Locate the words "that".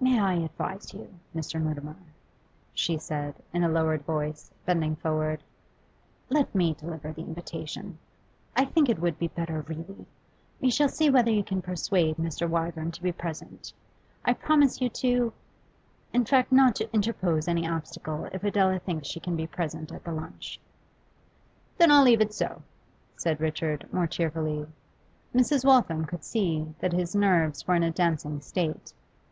26.80-26.92